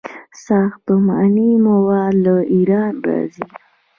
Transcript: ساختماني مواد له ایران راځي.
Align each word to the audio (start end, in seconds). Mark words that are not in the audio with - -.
ساختماني 0.45 1.49
مواد 1.65 2.13
له 2.25 2.35
ایران 2.53 2.93
راځي. 3.07 3.45